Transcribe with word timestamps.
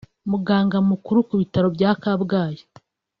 muganga 0.31 0.77
mukuru 0.89 1.19
ku 1.27 1.33
bitaro 1.41 1.67
bya 1.75 1.91
Kabgayi 2.01 2.61